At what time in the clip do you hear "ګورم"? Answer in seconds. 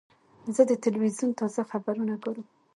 2.23-2.47